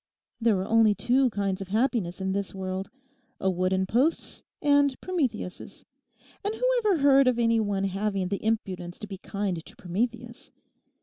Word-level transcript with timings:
There 0.39 0.59
are 0.59 0.67
only 0.67 0.95
two 0.95 1.29
kinds 1.29 1.61
of 1.61 1.67
happiness 1.67 2.19
in 2.19 2.31
this 2.31 2.55
world—a 2.55 3.51
wooden 3.51 3.85
post's 3.85 4.41
and 4.59 4.99
Prometheus's. 4.99 5.85
And 6.43 6.55
who 6.55 6.63
ever 6.79 6.97
heard 7.03 7.27
of 7.27 7.37
any 7.37 7.59
one 7.59 7.83
having 7.83 8.29
the 8.29 8.43
impudence 8.43 8.97
to 8.97 9.05
be 9.05 9.19
kind 9.19 9.63
to 9.63 9.75
Prometheus? 9.75 10.51